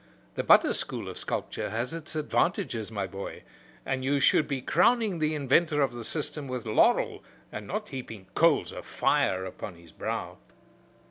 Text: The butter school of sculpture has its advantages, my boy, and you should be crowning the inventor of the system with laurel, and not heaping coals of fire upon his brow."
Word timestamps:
The 0.33 0.41
butter 0.43 0.73
school 0.73 1.07
of 1.07 1.19
sculpture 1.19 1.69
has 1.69 1.93
its 1.93 2.15
advantages, 2.15 2.91
my 2.91 3.05
boy, 3.05 3.43
and 3.85 4.03
you 4.03 4.19
should 4.19 4.47
be 4.47 4.59
crowning 4.59 5.19
the 5.19 5.35
inventor 5.35 5.83
of 5.83 5.93
the 5.93 6.03
system 6.03 6.47
with 6.47 6.65
laurel, 6.65 7.23
and 7.51 7.67
not 7.67 7.89
heaping 7.89 8.25
coals 8.33 8.71
of 8.71 8.83
fire 8.87 9.45
upon 9.45 9.75
his 9.75 9.91
brow." 9.91 10.39